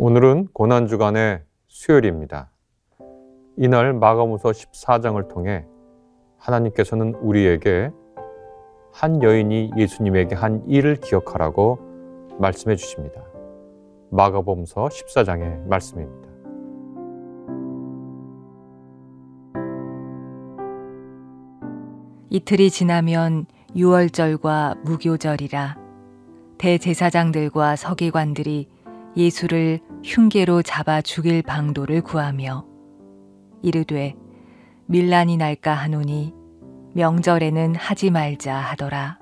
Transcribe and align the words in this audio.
오늘은 0.00 0.50
고난주간의 0.52 1.42
수요일입니다. 1.66 2.52
이날 3.56 3.92
마가무서 3.94 4.50
14장을 4.50 5.28
통해 5.28 5.66
하나님께서는 6.36 7.16
우리에게 7.16 7.90
한 8.92 9.20
여인이 9.24 9.72
예수님에게 9.76 10.36
한 10.36 10.62
일을 10.68 11.00
기억하라고 11.00 11.80
말씀해 12.38 12.76
주십니다. 12.76 13.24
마가복음서 14.12 14.86
14장의 14.86 15.66
말씀입니다. 15.66 16.28
이틀이 22.30 22.70
지나면 22.70 23.46
유월절과 23.74 24.76
무교절이라 24.84 25.76
대제사장들과 26.58 27.74
서기관들이 27.74 28.77
예수를 29.16 29.80
흉계로 30.04 30.62
잡아 30.62 31.00
죽일 31.00 31.42
방도를 31.42 32.02
구하며 32.02 32.66
이르되 33.62 34.14
밀란이 34.86 35.36
날까 35.36 35.74
하노니 35.74 36.34
명절에는 36.94 37.74
하지 37.74 38.10
말자 38.10 38.54
하더라. 38.54 39.18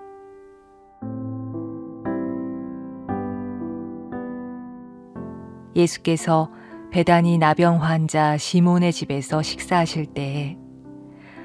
예수께서 5.74 6.50
배단이 6.90 7.36
나병 7.36 7.82
환자 7.82 8.36
시몬의 8.36 8.92
집에서 8.92 9.42
식사하실 9.42 10.06
때에 10.06 10.56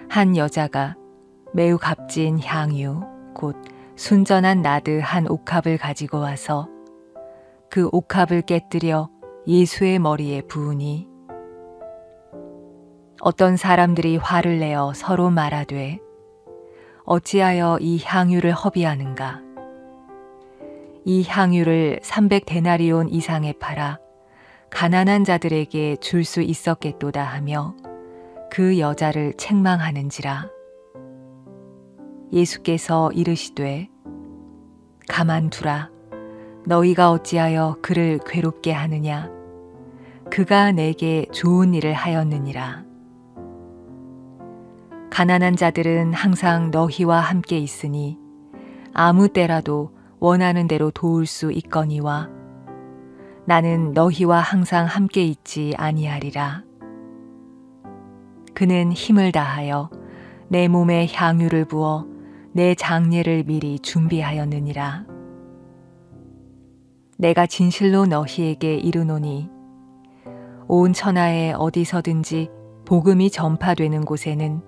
한 0.10 0.38
여자가 0.38 0.96
매우 1.54 1.78
값진 1.78 2.40
향유 2.42 3.02
곧 3.34 3.56
순전한 3.96 4.62
나드 4.62 5.02
한 5.04 5.28
옥합을 5.30 5.78
가지고 5.78 6.20
와서 6.20 6.70
그 7.72 7.88
옥합을 7.94 8.42
깨뜨려 8.42 9.10
예수의 9.48 9.98
머리에 10.00 10.42
부으니 10.42 11.08
어떤 13.22 13.56
사람들이 13.56 14.18
화를 14.18 14.60
내어 14.60 14.94
서로 14.94 15.30
말하되 15.30 16.00
어찌하여 17.06 17.78
이 17.80 18.02
향유를 18.04 18.52
허비하는가? 18.52 19.42
이 21.06 21.24
향유를 21.26 22.02
300데나리온 22.04 23.08
이상에 23.10 23.54
팔아 23.54 24.00
가난한 24.70 25.24
자들에게 25.24 25.96
줄 25.98 26.26
수 26.26 26.42
있었겠도다 26.42 27.24
하며 27.24 27.76
그 28.52 28.80
여자를 28.80 29.34
책망하는지라. 29.38 30.50
예수께서 32.34 33.12
이르시되 33.14 33.90
가만두라 35.08 35.91
너희가 36.66 37.12
어찌하여 37.12 37.78
그를 37.82 38.20
괴롭게 38.26 38.72
하느냐 38.72 39.30
그가 40.30 40.72
내게 40.72 41.26
좋은 41.34 41.74
일을 41.74 41.94
하였느니라 41.94 42.86
가난한 45.10 45.56
자들은 45.56 46.14
항상 46.14 46.72
너희와 46.72 47.20
함께 47.20 47.58
있으니 47.58 48.18
아무 48.94 49.28
때라도 49.30 49.92
원하는 50.20 50.68
대로 50.68 50.92
도울 50.92 51.26
수 51.26 51.52
있거니와 51.52 52.30
나는 53.46 53.92
너희와 53.94 54.40
항상 54.40 54.86
함께 54.86 55.26
있지 55.26 55.74
아니하리라. 55.78 56.64
그는 58.54 58.92
힘을 58.92 59.32
다하여 59.32 59.90
내 60.48 60.68
몸에 60.68 61.08
향유를 61.12 61.66
부어 61.66 62.06
내 62.54 62.76
장례를 62.76 63.44
미리 63.44 63.80
준비하였느니라. 63.80 65.11
내가 67.22 67.46
진실로 67.46 68.08
너희에게 68.08 68.78
이르노니 68.78 69.48
온 70.68 70.92
천하에 70.92 71.52
어디서든지 71.52 72.50
복음이 72.86 73.30
전파되는 73.30 74.06
곳에는 74.06 74.64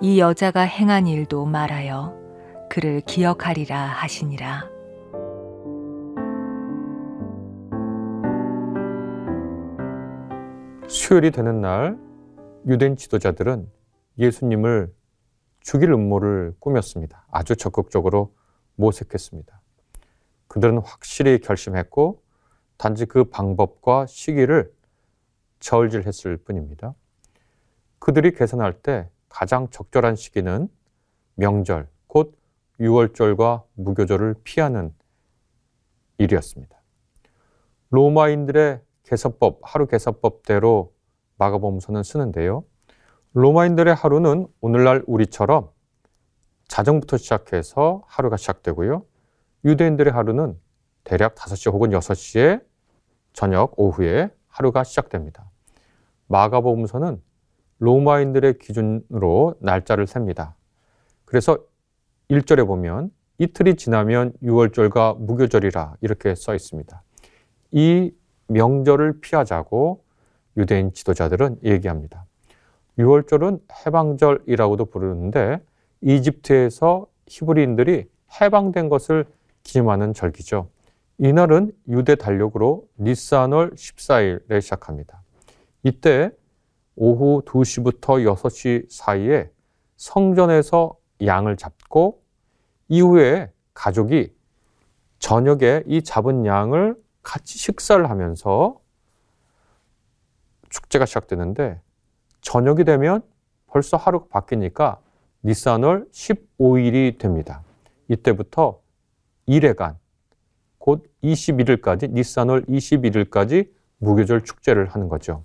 이 0.00 0.20
여자가 0.20 0.60
행한 0.60 1.08
일도 1.08 1.46
말하여 1.46 2.14
그를 2.70 3.00
기억하리라 3.00 3.76
하시니라. 3.76 4.70
수요일이 10.86 11.32
되는 11.32 11.60
날 11.60 11.98
유대인 12.68 12.94
지도자들은 12.94 13.68
예수님을 14.18 14.94
죽일 15.60 15.90
음모를 15.90 16.54
꾸몄습니다. 16.60 17.26
아주 17.32 17.56
적극적으로 17.56 18.32
모색했습니다. 18.76 19.63
그들은 20.54 20.78
확실히 20.78 21.40
결심했고 21.40 22.22
단지 22.76 23.06
그 23.06 23.24
방법과 23.24 24.06
시기를 24.06 24.72
저울질했을 25.58 26.36
뿐입니다. 26.36 26.94
그들이 27.98 28.30
계산할 28.30 28.74
때 28.74 29.08
가장 29.28 29.68
적절한 29.70 30.14
시기는 30.14 30.68
명절, 31.34 31.88
곧 32.06 32.38
6월절과 32.78 33.64
무교절을 33.74 34.36
피하는 34.44 34.94
일이었습니다. 36.18 36.80
로마인들의 37.90 38.80
개서법, 39.02 39.58
하루 39.62 39.88
개서법대로 39.88 40.94
마가복음서는 41.36 42.04
쓰는데요. 42.04 42.62
로마인들의 43.32 43.92
하루는 43.92 44.46
오늘날 44.60 45.02
우리처럼 45.08 45.70
자정부터 46.68 47.16
시작해서 47.16 48.04
하루가 48.06 48.36
시작되고요. 48.36 49.04
유대인들의 49.64 50.12
하루는 50.12 50.58
대략 51.04 51.34
5시 51.34 51.72
혹은 51.72 51.90
6시에 51.90 52.62
저녁 53.32 53.78
오후에 53.78 54.30
하루가 54.48 54.84
시작됩니다. 54.84 55.50
마가복음서는 56.28 57.20
로마인들의 57.78 58.58
기준으로 58.58 59.56
날짜를 59.60 60.06
셉니다. 60.06 60.54
그래서 61.24 61.58
1절에 62.30 62.66
보면 62.66 63.10
이틀이 63.38 63.76
지나면 63.76 64.32
6월절과 64.42 65.18
무교절이라 65.18 65.96
이렇게 66.00 66.34
써 66.34 66.54
있습니다. 66.54 67.02
이 67.72 68.12
명절을 68.46 69.20
피하자고 69.20 70.04
유대인 70.56 70.92
지도자들은 70.92 71.58
얘기합니다. 71.64 72.26
6월절은 72.98 73.60
해방절이라고도 73.84 74.84
부르는데 74.86 75.60
이집트에서 76.00 77.06
히브리인들이 77.26 78.08
해방된 78.40 78.88
것을 78.88 79.26
기념하는 79.64 80.14
절기죠. 80.14 80.68
이날은 81.18 81.72
유대 81.88 82.14
달력으로 82.14 82.86
니산월 83.00 83.72
14일에 83.72 84.60
시작합니다. 84.60 85.22
이때 85.82 86.30
오후 86.96 87.42
2시부터 87.44 88.24
6시 88.34 88.86
사이에 88.90 89.50
성전에서 89.96 90.96
양을 91.24 91.56
잡고 91.56 92.22
이후에 92.88 93.52
가족이 93.72 94.32
저녁에 95.18 95.82
이 95.86 96.02
잡은 96.02 96.46
양을 96.46 96.96
같이 97.22 97.58
식사를 97.58 98.08
하면서 98.08 98.80
축제가 100.68 101.06
시작되는데 101.06 101.80
저녁이 102.42 102.84
되면 102.84 103.22
벌써 103.66 103.96
하루가 103.96 104.26
바뀌니까 104.28 105.00
니산월 105.44 106.06
15일이 106.12 107.18
됩니다. 107.18 107.62
이때부터 108.08 108.83
1회간 109.48 109.96
곧 110.78 111.04
21일까지 111.22 112.10
니산월 112.10 112.64
21일까지 112.66 113.68
무교절 113.98 114.42
축제를 114.42 114.86
하는 114.88 115.08
거죠. 115.08 115.44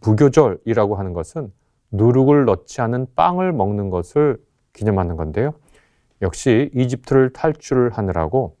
무교절이라고 0.00 0.96
하는 0.96 1.12
것은 1.12 1.52
누룩을 1.90 2.44
넣지 2.44 2.80
않은 2.80 3.08
빵을 3.14 3.52
먹는 3.52 3.90
것을 3.90 4.38
기념하는 4.72 5.16
건데요. 5.16 5.54
역시 6.22 6.70
이집트를 6.74 7.32
탈출을 7.32 7.90
하느라고 7.90 8.56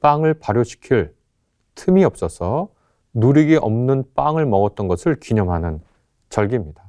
빵을 0.00 0.34
발효시킬 0.34 1.14
틈이 1.74 2.04
없어서 2.04 2.68
누룩이 3.14 3.56
없는 3.56 4.04
빵을 4.14 4.46
먹었던 4.46 4.88
것을 4.88 5.16
기념하는 5.20 5.80
절기입니다. 6.28 6.82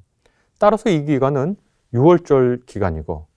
따라서 0.57 0.89
이 0.89 1.03
기간은 1.05 1.57
6월절 1.93 2.65
기간이고 2.65 3.27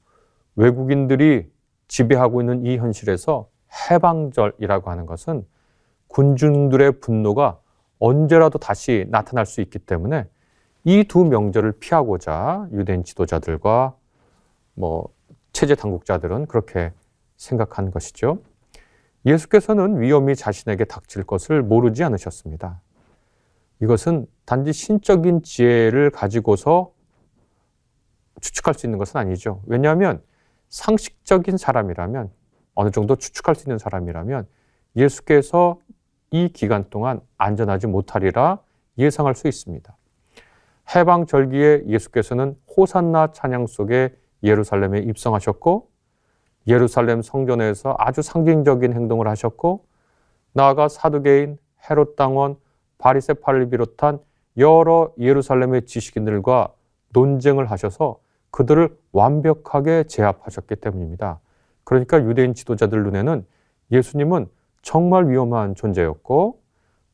외국인들이 0.55 1.51
지배하고 1.89 2.41
있는 2.41 2.65
이 2.65 2.79
현실에서 2.79 3.49
해방절이라고 3.91 4.91
하는 4.91 5.07
것은 5.07 5.47
군중들의 6.09 7.01
분노가 7.01 7.59
언제라도 7.99 8.59
다시 8.59 9.07
나타날 9.09 9.47
수 9.47 9.61
있기 9.61 9.79
때문에 9.79 10.27
이 10.85 11.05
두 11.05 11.25
명절을 11.25 11.73
피하고자 11.81 12.69
유대인 12.73 13.03
지도자들과 13.03 13.97
뭐 14.75 15.09
체제 15.53 15.75
당국자들은 15.75 16.47
그렇게 16.47 16.93
생각한 17.37 17.91
것이죠. 17.91 18.39
예수께서는 19.25 20.01
위험이 20.01 20.37
자신에게 20.37 20.85
닥칠 20.85 21.25
것을 21.25 21.63
모르지 21.63 22.05
않으셨습니다. 22.05 22.81
이것은 23.83 24.27
단지 24.45 24.73
신적인 24.73 25.43
지혜를 25.43 26.11
가지고서 26.11 26.93
추측할 28.41 28.75
수 28.75 28.87
있는 28.87 28.99
것은 28.99 29.19
아니죠. 29.19 29.63
왜냐하면 29.67 30.23
상식적인 30.69 31.57
사람이라면 31.57 32.31
어느 32.77 32.91
정도 32.91 33.17
추측할 33.17 33.57
수 33.57 33.65
있는 33.65 33.79
사람이라면 33.79 34.47
예수께서 34.95 35.81
이 36.31 36.49
기간 36.49 36.89
동안 36.91 37.21
안전하지 37.37 37.89
못하리라 37.89 38.61
예상할 38.99 39.35
수 39.35 39.49
있습니다. 39.49 39.97
해방 40.95 41.27
절기에 41.27 41.85
예수께서는 41.89 42.57
호산나 42.77 43.33
찬양 43.33 43.67
속에 43.67 44.15
예루살렘에 44.43 45.01
입성하셨고 45.01 45.89
예루살렘 46.69 47.23
성전에서 47.23 47.97
아주 47.99 48.23
상징적인 48.23 48.93
행동을 48.93 49.27
하셨고 49.29 49.85
나아가 50.53 50.89
사두개인 50.89 51.59
헤롯 51.89 52.17
당원 52.17 52.57
바리세파를 52.99 53.71
비롯한 53.71 54.21
여러 54.59 55.13
예루살렘의 55.19 55.87
지식인들과 55.87 56.73
논쟁을 57.11 57.71
하셔서 57.71 58.19
그들을 58.51 58.97
완벽하게 59.13 60.05
제압하셨기 60.05 60.77
때문입니다. 60.77 61.41
그러니까 61.87 62.21
유대인 62.25 62.53
지도자들 62.53 63.05
눈에는 63.05 63.47
예수님은 63.93 64.49
정말 64.83 65.31
위험한 65.31 65.77
존재였고 65.77 66.61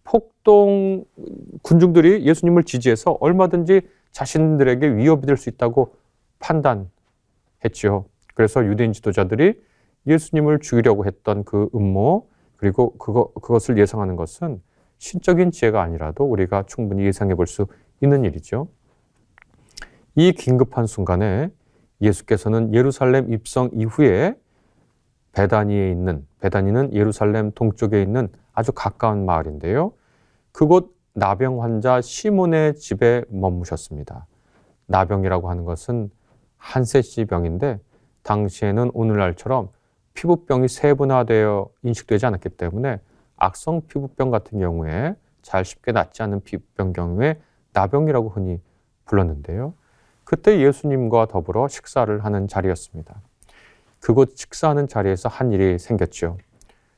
폭동 0.03 1.05
군중들이 1.61 2.25
예수님을 2.25 2.65
지지해서 2.65 3.19
얼마든지 3.21 3.83
자신들에게 4.13 4.97
위협이 4.97 5.27
될 5.27 5.37
수 5.37 5.51
있다고 5.51 5.95
판단했지요. 6.39 8.07
그래서 8.35 8.65
유대인 8.65 8.95
지도자들이 8.95 9.63
예수님을 10.07 10.61
죽이려고 10.61 11.05
했던 11.05 11.45
그 11.45 11.69
음모 11.75 12.27
그리고 12.57 12.97
그거, 12.97 13.31
그것을 13.35 13.79
예상하는 13.79 14.17
것은 14.17 14.63
신적인 14.99 15.51
지혜가 15.51 15.83
아니라도 15.83 16.25
우리가 16.25 16.65
충분히 16.67 17.05
예상해 17.05 17.35
볼 17.35 17.47
수 17.47 17.67
있는 18.01 18.25
일이죠. 18.25 18.69
이 20.15 20.33
긴급한 20.33 20.87
순간에 20.87 21.51
예수께서는 22.01 22.75
예루살렘 22.75 23.33
입성 23.33 23.71
이후에 23.75 24.35
베다니에 25.33 25.91
있는 25.91 26.27
베다니는 26.41 26.95
예루살렘 26.95 27.53
동쪽에 27.53 28.03
있는 28.03 28.29
아주 28.53 28.73
가까운 28.73 29.25
마을인데요. 29.25 29.93
그곳 30.53 30.95
나병 31.15 31.63
환자 31.63 32.01
시몬의 32.01 32.77
집에 32.77 33.25
머무셨습니다. 33.29 34.27
나병이라고 34.87 35.51
하는 35.51 35.65
것은 35.65 36.11
한세시 36.57 37.25
병인데 37.25 37.81
당시에는 38.23 38.91
오늘날처럼 38.95 39.71
피부병이 40.15 40.69
세분화되어 40.69 41.69
인식되지 41.83 42.27
않았기 42.27 42.51
때문에 42.51 43.01
악성 43.37 43.81
피부병 43.89 44.31
같은 44.31 44.59
경우에 44.59 45.17
잘 45.41 45.65
쉽게 45.65 45.93
낫지 45.93 46.23
않는 46.23 46.43
피부병 46.43 46.93
경우에 46.93 47.41
나병이라고 47.73 48.29
흔히 48.29 48.61
불렀는데요. 49.07 49.75
그때 50.25 50.61
예수님과 50.61 51.27
더불어 51.27 51.69
식사를 51.69 52.25
하는 52.25 52.47
자리였습니다. 52.47 53.21
그곳 54.03 54.37
식사하는 54.37 54.89
자리에서 54.89 55.29
한 55.29 55.53
일이 55.53 55.79
생겼죠. 55.79 56.37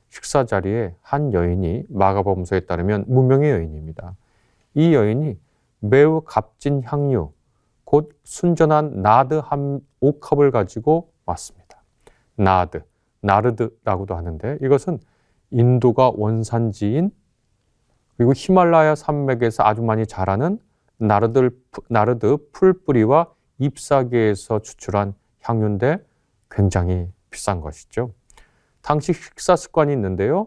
식사 0.09 0.47
자리에 0.47 0.95
한 1.03 1.35
여인이 1.35 1.85
마가범서에 1.91 2.61
따르면 2.61 3.05
무명의 3.07 3.51
여인입니다. 3.51 4.17
이 4.73 4.95
여인이 4.95 5.39
매우 5.81 6.23
값진 6.23 6.83
향유, 6.83 7.31
곧 7.85 8.19
순전한 8.25 9.03
나드 9.03 9.35
한 9.35 9.81
옥컵을 10.01 10.51
가지고 10.51 11.13
왔습니다. 11.27 11.83
나드, 12.37 12.83
나르드라고도 13.21 14.17
하는데 14.17 14.57
이것은 14.63 14.99
인도가 15.51 16.11
원산지인 16.15 17.11
그리고 18.17 18.33
히말라야 18.35 18.95
산맥에서 18.95 19.63
아주 19.63 19.83
많이 19.83 20.07
자라는 20.07 20.59
나르드, 20.97 21.51
나르드 21.91 22.39
풀뿌리와 22.53 23.31
잎사귀에서 23.59 24.61
추출한 24.61 25.13
향유인데 25.43 25.99
굉장히 26.55 27.09
비싼 27.31 27.61
것이죠. 27.61 28.13
당시 28.81 29.13
식사 29.13 29.57
습관이 29.57 29.93
있는데요. 29.93 30.47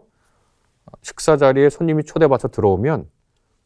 식사 1.02 1.36
자리에 1.36 1.70
손님이 1.70 2.04
초대받아 2.04 2.48
들어오면 2.48 3.08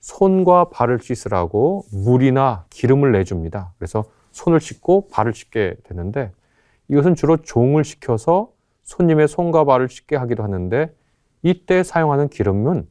손과 0.01 0.71
발을 0.71 0.99
씻으라고 1.01 1.85
물이나 1.93 2.67
기름을 2.71 3.13
내줍니다. 3.13 3.73
그래서 3.79 4.05
손을 4.33 4.61
씻고 4.61 5.09
발을 5.09 5.33
씻게 5.33 5.77
되는데 5.85 6.33
이것은 6.89 7.15
주로 7.15 7.37
종을 7.37 7.85
시켜서 7.85 8.53
손님의 8.83 9.29
손과 9.29 9.65
발을 9.65 9.89
씻게 9.89 10.17
하기도 10.17 10.43
하는데 10.43 10.93
이때 11.43 11.83
사용하는 11.85 12.29
기름은 12.29 12.89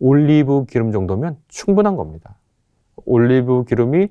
올리브 0.00 0.66
기름 0.66 0.90
정도면 0.90 1.36
충분한 1.46 1.96
겁니다. 1.96 2.36
올리브 3.04 3.64
기름이 3.64 4.08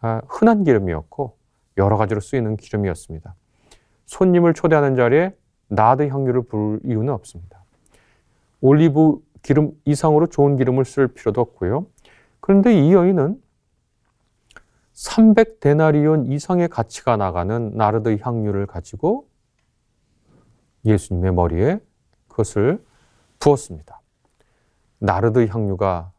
아, 0.00 0.22
흔한 0.28 0.64
기름이었고 0.64 1.36
여러 1.76 1.96
가지로 1.96 2.20
쓰이는 2.20 2.56
기름이었습니다. 2.56 3.34
손님을 4.06 4.54
초대하는 4.54 4.96
자리에 4.96 5.34
나드 5.68 6.08
향유를 6.08 6.42
부을 6.42 6.80
이유는 6.84 7.12
없습니다. 7.12 7.64
올리브 8.60 9.20
기름 9.42 9.72
이상으로 9.84 10.26
좋은 10.26 10.56
기름을 10.56 10.84
쓸 10.84 11.08
필요도 11.08 11.40
없고요. 11.40 11.86
그런데 12.40 12.74
이 12.74 12.92
여인은 12.92 13.40
300데나리온 14.94 16.32
이상의 16.32 16.68
가치가 16.68 17.16
나가는 17.16 17.72
나르드 17.74 18.18
향유를 18.20 18.66
가지고 18.66 19.28
예수님의 20.84 21.34
머리에 21.34 21.80
그것을 22.28 22.82
부었습니다. 23.38 24.00
나르드 24.98 25.46
향유가 25.46 26.12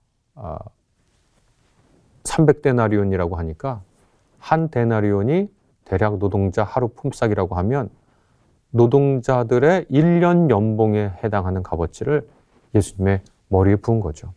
300데나리온이라고 2.23 3.35
아, 3.35 3.39
하니까 3.39 3.81
한 4.37 4.69
데나리온이 4.69 5.49
대략 5.87 6.17
노동자 6.17 6.65
하루 6.65 6.89
품삯이라고 6.89 7.55
하면 7.55 7.89
노동자들의 8.71 9.85
1년 9.85 10.49
연봉에 10.49 11.13
해당하는 11.23 11.63
값어치를 11.63 12.27
예수님의 12.75 13.21
머리에 13.47 13.77
부은 13.77 14.01
거죠. 14.01 14.33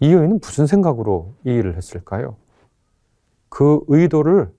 이 0.00 0.12
여인은 0.12 0.40
무슨 0.42 0.66
생각으로 0.66 1.32
이 1.44 1.50
일을 1.50 1.76
했을까요? 1.76 2.34
그 3.48 3.84
의도를 3.86 4.52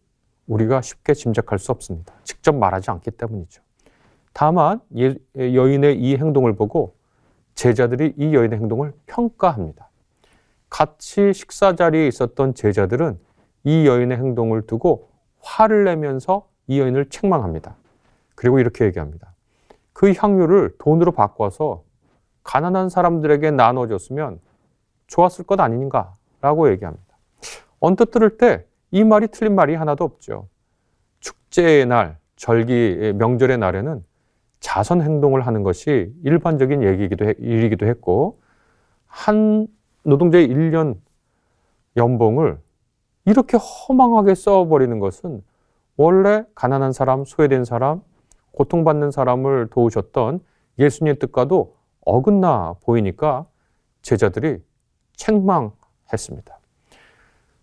우리가 0.47 0.81
쉽게 0.81 1.13
짐작할 1.13 1.59
수 1.59 1.73
없습니다. 1.73 2.13
직접 2.23 2.55
말하지 2.55 2.91
않기 2.91 3.11
때문이죠. 3.11 3.61
다만 4.31 4.79
여인의 5.35 5.99
이 5.99 6.15
행동을 6.15 6.55
보고 6.55 6.95
제자들이 7.55 8.13
이 8.15 8.33
여인의 8.33 8.57
행동을 8.57 8.93
평가합니다. 9.05 9.89
같이 10.69 11.33
식사 11.33 11.75
자리에 11.75 12.07
있었던 12.07 12.53
제자들은 12.53 13.19
이 13.65 13.85
여인의 13.85 14.17
행동을 14.17 14.61
두고 14.61 15.09
화를 15.45 15.85
내면서 15.85 16.47
이 16.67 16.79
여인을 16.79 17.09
책망합니다. 17.09 17.75
그리고 18.35 18.59
이렇게 18.59 18.85
얘기합니다. 18.85 19.33
그 19.93 20.11
향유를 20.11 20.75
돈으로 20.79 21.11
바꿔서 21.13 21.83
가난한 22.43 22.89
사람들에게 22.89 23.51
나눠줬으면 23.51 24.39
좋았을 25.07 25.45
것 25.45 25.59
아닌가? 25.59 26.15
라고 26.41 26.69
얘기합니다. 26.69 27.17
언뜻 27.79 28.11
들을 28.11 28.37
때 28.37 28.65
이 28.95 29.03
말이 29.03 29.27
틀린 29.27 29.55
말이 29.55 29.75
하나도 29.75 30.05
없죠. 30.05 30.47
축제의 31.19 31.85
날, 31.85 32.17
절기, 32.37 33.13
명절의 33.17 33.57
날에는 33.57 34.05
자선 34.61 35.01
행동을 35.01 35.45
하는 35.45 35.63
것이 35.63 36.13
일반적인 36.23 36.81
얘기이기도 36.81 37.25
해, 37.25 37.33
일이기도 37.37 37.87
했고, 37.87 38.39
한 39.05 39.67
노동자의 40.03 40.47
1년 40.47 40.95
연봉을 41.97 42.57
이렇게 43.25 43.57
허망하게 43.57 44.35
써버리는 44.35 44.99
것은 44.99 45.43
원래 45.97 46.43
가난한 46.55 46.93
사람, 46.93 47.25
소외된 47.25 47.65
사람, 47.65 48.01
고통받는 48.51 49.11
사람을 49.11 49.67
도우셨던 49.71 50.39
예수님의 50.79 51.19
뜻과도 51.19 51.75
어긋나 52.05 52.75
보이니까 52.83 53.45
제자들이 54.01 54.61
책망했습니다. 55.15 56.59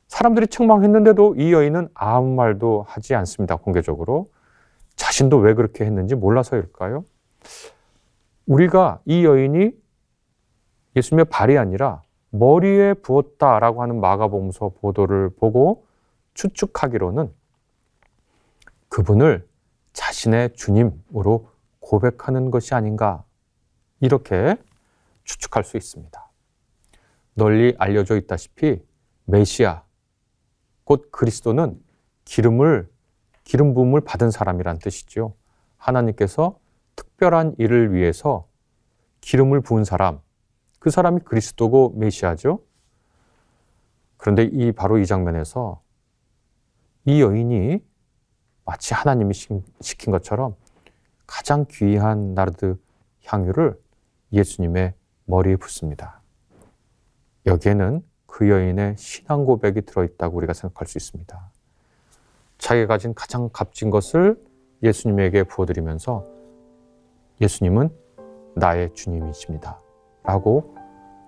사람들이 0.08 0.48
책망했는데도 0.48 1.36
이 1.36 1.52
여인은 1.52 1.88
아무 1.94 2.34
말도 2.34 2.84
하지 2.86 3.14
않습니다. 3.14 3.56
공개적으로. 3.56 4.30
자신도 4.96 5.38
왜 5.38 5.54
그렇게 5.54 5.84
했는지 5.84 6.14
몰라서일까요? 6.14 7.04
우리가 8.46 9.00
이 9.04 9.24
여인이 9.24 9.70
예수님의 10.96 11.26
발이 11.26 11.56
아니라 11.56 12.01
머리에 12.34 12.94
부었다라고 12.94 13.82
하는 13.82 14.00
마가복음서 14.00 14.70
보도를 14.80 15.30
보고 15.36 15.86
추측하기로는 16.32 17.32
그분을 18.88 19.46
자신의 19.92 20.54
주님으로 20.54 21.50
고백하는 21.80 22.50
것이 22.50 22.74
아닌가 22.74 23.24
이렇게 24.00 24.56
추측할 25.24 25.62
수 25.62 25.76
있습니다. 25.76 26.30
널리 27.34 27.74
알려져 27.78 28.16
있다시피 28.16 28.82
메시아 29.26 29.84
곧 30.84 31.10
그리스도는 31.12 31.82
기름을 32.24 32.90
기름 33.44 33.74
부음을 33.74 34.00
받은 34.00 34.30
사람이란 34.30 34.78
뜻이죠. 34.78 35.34
하나님께서 35.76 36.58
특별한 36.96 37.56
일을 37.58 37.92
위해서 37.92 38.48
기름을 39.20 39.60
부은 39.60 39.84
사람 39.84 40.20
그 40.82 40.90
사람이 40.90 41.20
그리스도고 41.20 41.94
메시아죠. 41.94 42.60
그런데 44.16 44.42
이 44.42 44.72
바로 44.72 44.98
이 44.98 45.06
장면에서 45.06 45.80
이 47.04 47.22
여인이 47.22 47.78
마치 48.64 48.92
하나님이 48.92 49.32
시킨 49.80 50.10
것처럼 50.10 50.56
가장 51.24 51.66
귀한 51.70 52.34
나르드 52.34 52.76
향유를 53.26 53.80
예수님의 54.32 54.94
머리에 55.26 55.54
붓습니다. 55.54 56.20
여기에는 57.46 58.02
그 58.26 58.50
여인의 58.50 58.96
신앙 58.98 59.44
고백이 59.44 59.82
들어있다고 59.82 60.36
우리가 60.36 60.52
생각할 60.52 60.88
수 60.88 60.98
있습니다. 60.98 61.52
자기가 62.58 62.88
가진 62.88 63.14
가장 63.14 63.48
값진 63.52 63.90
것을 63.90 64.36
예수님에게 64.82 65.44
부어드리면서 65.44 66.26
예수님은 67.40 67.88
나의 68.56 68.92
주님이십니다. 68.94 69.78
라고 70.24 70.74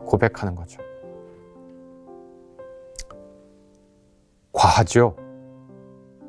고백하는 0.00 0.54
거죠. 0.54 0.80
과하죠? 4.52 5.16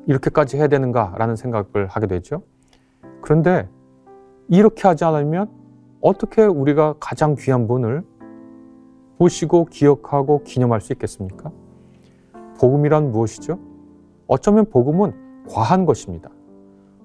이렇게까지 0.06 0.56
해야 0.56 0.68
되는가 0.68 1.14
라는 1.18 1.36
생각을 1.36 1.86
하게 1.88 2.06
되죠. 2.06 2.42
그런데 3.22 3.68
이렇게 4.48 4.86
하지 4.86 5.04
않으면 5.04 5.50
어떻게 6.00 6.42
우리가 6.42 6.94
가장 7.00 7.34
귀한 7.36 7.66
분을 7.66 8.04
보시고 9.18 9.66
기억하고 9.66 10.42
기념할 10.44 10.80
수 10.80 10.92
있겠습니까? 10.92 11.50
복음이란 12.58 13.10
무엇이죠? 13.10 13.58
어쩌면 14.26 14.68
복음은 14.70 15.46
과한 15.48 15.86
것입니다. 15.86 16.30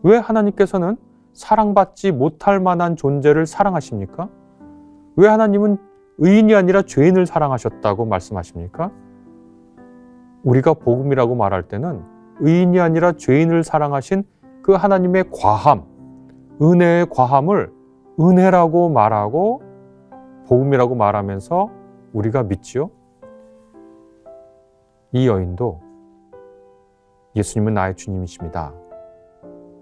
왜 0.03 0.17
하나님께서는 0.17 0.97
사랑받지 1.33 2.11
못할 2.11 2.59
만한 2.59 2.95
존재를 2.95 3.45
사랑하십니까? 3.45 4.29
왜 5.15 5.27
하나님은 5.27 5.77
의인이 6.17 6.53
아니라 6.55 6.81
죄인을 6.81 7.25
사랑하셨다고 7.25 8.05
말씀하십니까? 8.05 8.91
우리가 10.43 10.73
복음이라고 10.73 11.35
말할 11.35 11.67
때는 11.67 12.03
의인이 12.39 12.79
아니라 12.79 13.13
죄인을 13.13 13.63
사랑하신 13.63 14.23
그 14.61 14.73
하나님의 14.73 15.25
과함, 15.31 15.83
은혜의 16.61 17.07
과함을 17.09 17.71
은혜라고 18.19 18.89
말하고 18.89 19.61
복음이라고 20.47 20.95
말하면서 20.95 21.69
우리가 22.13 22.43
믿지요. 22.43 22.89
이 25.13 25.27
여인도 25.27 25.81
예수님은 27.35 27.73
나의 27.73 27.95
주님이십니다. 27.95 28.73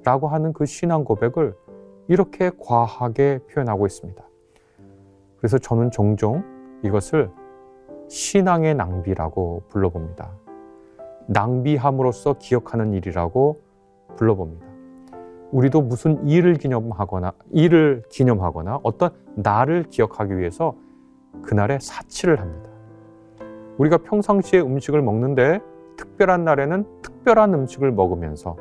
라고 0.04 0.28
하는 0.28 0.54
그 0.54 0.66
신앙 0.66 1.04
고백을 1.04 1.56
이렇게 2.08 2.52
과하게 2.60 3.40
표현하고 3.50 3.86
있습니다. 3.86 4.29
그래서 5.40 5.58
저는 5.58 5.92
종종 5.92 6.44
이것을 6.84 7.32
신앙의 8.10 8.76
낭비라고 8.76 9.64
불러봅니다. 9.70 10.32
낭비함으로써 11.28 12.36
기억하는 12.40 12.94
일이라고 12.94 13.62
불러봅니다. 14.16 14.66
우리도 15.52 15.82
무슨 15.82 16.28
일을 16.28 16.56
기념하거나 16.56 17.34
일을 17.52 18.04
기념하거나 18.10 18.82
어떤 18.84 19.12
날을 19.36 19.84
기억하기 19.90 20.38
위해서 20.38 20.76
그날에 21.42 21.80
사치를 21.80 22.40
합니다. 22.40 22.70
우리가 23.78 23.98
평상시에 23.98 24.60
음식을 24.62 25.02
먹는데 25.02 25.60
특별한 25.98 26.44
날에는 26.44 26.86
특별한 27.02 27.54
음식을 27.54 27.92
먹으면서 27.92 28.58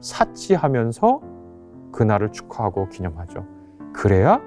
사치하면서 0.00 1.20
그날을 1.92 2.32
축하하고 2.32 2.88
기념하죠. 2.88 3.44
그래야 3.92 4.40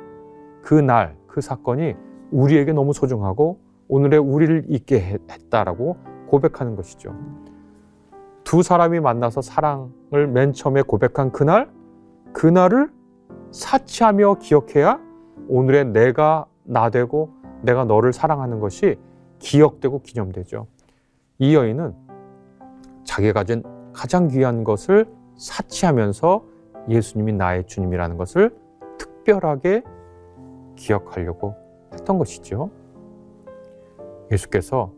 그 0.62 0.76
날, 0.76 1.19
그 1.30 1.42
사건이 1.42 1.96
우리에게 2.32 2.74
너무 2.74 2.94
소중하고 2.94 3.60
오늘의 3.88 4.20
우리를 4.20 4.66
있게 4.68 5.20
했다라고 5.30 5.98
고백하는 6.28 6.76
것이죠. 6.76 7.16
두 8.44 8.64
사람이 8.64 9.00
만나서 9.00 9.42
사랑을 9.42 10.28
맨 10.28 10.54
처음에 10.54 10.82
고백한 10.82 11.32
그날, 11.32 11.70
그날을 12.34 12.92
사치하며 13.52 14.36
기억해야 14.36 15.00
오늘의 15.48 15.86
내가 15.86 16.46
나 16.64 16.90
되고 16.90 17.32
내가 17.62 17.86
너를 17.86 18.14
사랑하는 18.14 18.60
것이 18.60 18.98
기억되고 19.40 20.02
기념되죠. 20.02 20.68
이 21.40 21.56
여인은 21.56 21.96
자기가 23.04 23.34
가진 23.34 23.64
가장 23.94 24.28
귀한 24.28 24.64
것을 24.64 25.06
사치하면서 25.36 26.44
예수님이 26.90 27.34
나의 27.34 27.66
주님이라는 27.66 28.18
것을 28.18 28.56
특별하게 28.98 29.84
기억하려고 30.80 31.56
했던 31.94 32.18
것이죠. 32.18 32.72
예수께서 34.32 34.94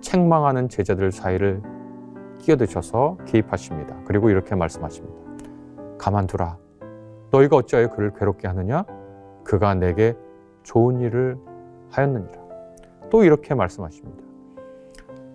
책망하는 0.00 0.68
제자들 0.68 1.10
사이를 1.10 1.60
끼어드셔서 2.38 3.18
개입하십니다. 3.26 3.96
그리고 4.06 4.30
이렇게 4.30 4.54
말씀하십니다. 4.54 5.14
가만두라. 5.98 6.58
너희가 7.30 7.56
어찌하여 7.56 7.90
그를 7.90 8.12
괴롭게 8.14 8.46
하느냐? 8.46 8.84
그가 9.42 9.74
내게 9.74 10.16
좋은 10.62 11.00
일을 11.00 11.36
하였느니라. 11.90 12.44
또 13.10 13.24
이렇게 13.24 13.54
말씀하십니다. 13.54 14.22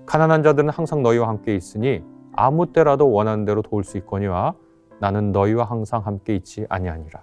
가난한 0.06 0.44
자들은 0.44 0.70
항상 0.70 1.03
너희와 1.03 1.27
함께 1.27 1.56
있으니 1.56 2.03
아무 2.34 2.72
때라도 2.72 3.12
원하는 3.12 3.46
대로 3.46 3.62
도울 3.62 3.84
수 3.84 3.98
있거니와 3.98 4.53
나는 5.00 5.32
너희와 5.32 5.65
항상 5.65 6.06
함께 6.06 6.36
있지 6.36 6.65
아니하니라. 6.70 7.22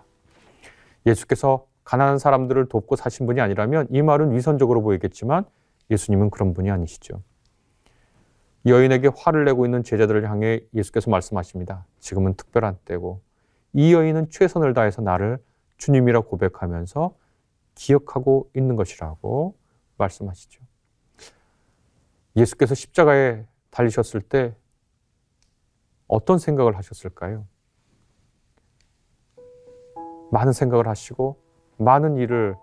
예수께서 1.06 1.66
가난한 1.86 2.18
사람들을 2.18 2.68
돕고 2.68 2.96
사신 2.96 3.26
분이 3.26 3.40
아니라면 3.40 3.86
이 3.90 4.02
말은 4.02 4.34
위선적으로 4.34 4.82
보이겠지만 4.82 5.44
예수님은 5.88 6.30
그런 6.30 6.52
분이 6.52 6.68
아니시죠. 6.68 7.22
여인에게 8.66 9.10
화를 9.16 9.44
내고 9.44 9.64
있는 9.64 9.84
제자들을 9.84 10.28
향해 10.28 10.60
예수께서 10.74 11.10
말씀하십니다. 11.10 11.86
지금은 12.00 12.34
특별한 12.34 12.80
때고 12.84 13.22
이 13.72 13.94
여인은 13.94 14.30
최선을 14.30 14.74
다해서 14.74 15.00
나를 15.00 15.38
주님이라 15.76 16.22
고백하면서 16.22 17.14
기억하고 17.76 18.50
있는 18.56 18.74
것이라고 18.74 19.56
말씀하시죠. 19.96 20.64
예수께서 22.34 22.74
십자가에 22.74 23.44
달리셨을 23.70 24.22
때 24.22 24.56
어떤 26.08 26.38
생각을 26.38 26.76
하셨을까요? 26.76 27.46
많은 30.32 30.52
생각을 30.52 30.88
하시고 30.88 31.45
많은 31.78 32.16
일을 32.16 32.56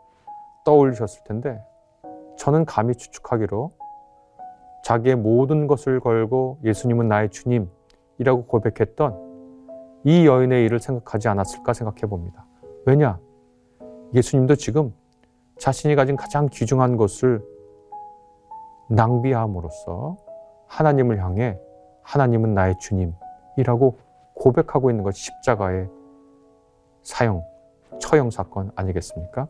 떠올리셨을 0.65 1.23
텐데 1.25 1.61
저는 2.37 2.65
감히 2.65 2.95
추측하기로 2.95 3.71
자기의 4.83 5.15
모든 5.15 5.67
것을 5.67 5.99
걸고 5.99 6.59
예수님은 6.63 7.07
나의 7.07 7.29
주님이라고 7.29 8.45
고백했던 8.47 10.01
이 10.03 10.27
여인의 10.27 10.65
일을 10.65 10.79
생각하지 10.79 11.29
않았을까 11.29 11.73
생각해 11.73 12.01
봅니다. 12.01 12.45
왜냐? 12.85 13.19
예수님도 14.13 14.55
지금 14.55 14.93
자신이 15.57 15.95
가진 15.95 16.17
가장 16.17 16.49
귀중한 16.51 16.97
것을 16.97 17.41
낭비함으로써 18.89 20.17
하나님을 20.67 21.23
향해 21.23 21.57
하나님은 22.01 22.53
나의 22.53 22.75
주님이라고 22.79 23.97
고백하고 24.33 24.89
있는 24.89 25.03
것이 25.03 25.23
십자가의 25.23 25.89
사형, 27.01 27.43
처형 27.99 28.31
사건 28.31 28.71
아니겠습니까? 28.75 29.47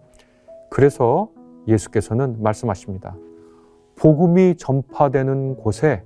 그래서 0.69 1.29
예수께서는 1.67 2.41
말씀하십니다. 2.41 3.15
복음이 3.95 4.55
전파되는 4.57 5.55
곳에 5.57 6.03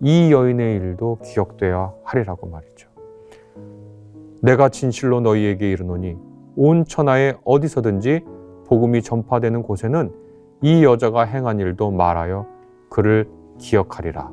이 0.00 0.32
여인의 0.32 0.76
일도 0.76 1.18
기억되어야 1.22 1.92
하리라고 2.04 2.48
말이죠. 2.48 2.88
내가 4.42 4.68
진실로 4.68 5.20
너희에게 5.20 5.70
이르노니 5.70 6.16
온 6.56 6.84
천하에 6.84 7.34
어디서든지 7.44 8.24
복음이 8.66 9.02
전파되는 9.02 9.62
곳에는 9.62 10.12
이 10.62 10.84
여자가 10.84 11.22
행한 11.22 11.58
일도 11.58 11.90
말하여 11.90 12.46
그를 12.88 13.28
기억하리라. 13.58 14.32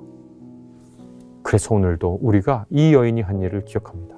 그래서 1.43 1.75
오늘도 1.75 2.19
우리가 2.21 2.65
이 2.69 2.93
여인이 2.93 3.21
한 3.21 3.41
일을 3.41 3.63
기억합니다. 3.65 4.16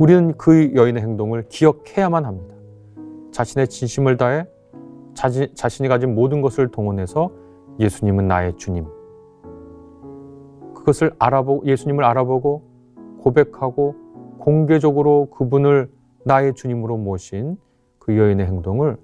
우리는 0.00 0.32
그 0.38 0.74
여인의 0.74 1.02
행동을 1.02 1.44
기억해야만 1.50 2.24
합니다. 2.24 2.54
자신의 3.32 3.68
진심을 3.68 4.16
다해 4.16 4.46
자신, 5.12 5.54
자신이 5.54 5.90
가진 5.90 6.14
모든 6.14 6.40
것을 6.40 6.68
동원해서 6.68 7.30
예수님은 7.78 8.26
나의 8.26 8.56
주님. 8.56 8.86
그것을 10.74 11.12
알아보고 11.18 11.66
예수님을 11.66 12.02
알아보고 12.02 12.62
고백하고 13.18 13.94
공개적으로 14.38 15.28
그분을 15.32 15.90
나의 16.24 16.54
주님으로 16.54 16.96
모신 16.96 17.58
그 17.98 18.16
여인의 18.16 18.46
행동을 18.46 18.96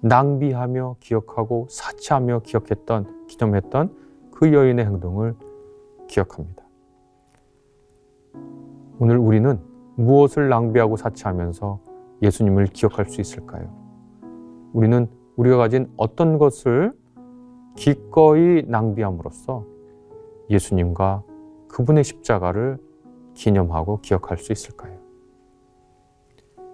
낭비하며 0.00 0.96
기억하고 1.00 1.66
사치하며 1.68 2.40
기억했던 2.44 3.26
기념했던 3.26 3.94
그 4.30 4.54
여인의 4.54 4.86
행동을 4.86 5.34
기억합니다. 6.06 6.62
오늘 9.00 9.18
우리는 9.18 9.67
무엇을 9.98 10.48
낭비하고 10.48 10.96
사치하면서 10.96 11.80
예수님을 12.22 12.66
기억할 12.66 13.06
수 13.06 13.20
있을까요? 13.20 13.68
우리는 14.72 15.08
우리가 15.36 15.56
가진 15.56 15.92
어떤 15.96 16.38
것을 16.38 16.92
기꺼이 17.74 18.62
낭비함으로써 18.66 19.64
예수님과 20.50 21.24
그분의 21.66 22.04
십자가를 22.04 22.78
기념하고 23.34 24.00
기억할 24.00 24.38
수 24.38 24.52
있을까요? 24.52 24.96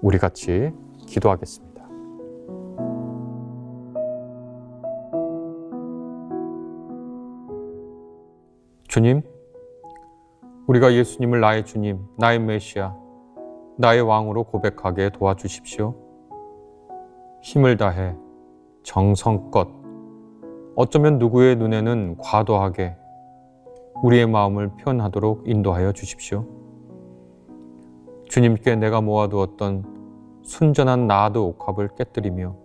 우리 0.02 0.18
같이 0.18 0.72
기도하겠습니다. 1.06 1.82
주님, 8.86 9.22
우리가 10.66 10.92
예수님을 10.92 11.40
나의 11.40 11.64
주님, 11.64 11.98
나의 12.16 12.38
메시아, 12.38 13.03
나의 13.76 14.02
왕으로 14.02 14.44
고백하게 14.44 15.10
도와주십시오. 15.10 15.94
힘을 17.42 17.76
다해 17.76 18.14
정성껏 18.84 19.68
어쩌면 20.76 21.18
누구의 21.18 21.56
눈에는 21.56 22.18
과도하게 22.18 22.96
우리의 24.02 24.26
마음을 24.26 24.68
표현하도록 24.76 25.48
인도하여 25.48 25.92
주십시오. 25.92 26.46
주님께 28.28 28.76
내가 28.76 29.00
모아두었던 29.00 30.40
순전한 30.44 31.06
나도 31.06 31.46
옥합을 31.48 31.88
깨뜨리며 31.96 32.56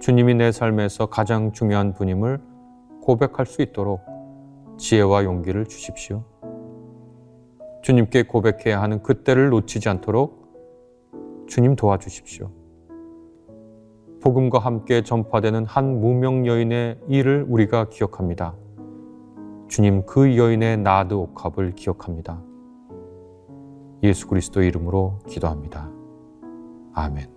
주님이 0.00 0.34
내 0.34 0.52
삶에서 0.52 1.06
가장 1.06 1.52
중요한 1.52 1.94
분임을 1.94 2.40
고백할 3.02 3.46
수 3.46 3.62
있도록 3.62 4.00
지혜와 4.76 5.24
용기를 5.24 5.66
주십시오. 5.66 6.24
주님께 7.84 8.22
고백해야 8.22 8.80
하는 8.80 9.02
그때를 9.02 9.50
놓치지 9.50 9.90
않도록 9.90 11.44
주님 11.46 11.76
도와주십시오. 11.76 12.50
복음과 14.22 14.58
함께 14.58 15.02
전파되는 15.02 15.66
한 15.66 16.00
무명 16.00 16.46
여인의 16.46 16.98
일을 17.08 17.44
우리가 17.46 17.90
기억합니다. 17.90 18.54
주님 19.68 20.06
그 20.06 20.38
여인의 20.38 20.78
나드 20.78 21.12
옥합을 21.12 21.72
기억합니다. 21.72 22.42
예수 24.02 24.28
그리스도 24.28 24.62
이름으로 24.62 25.18
기도합니다. 25.28 25.90
아멘. 26.94 27.33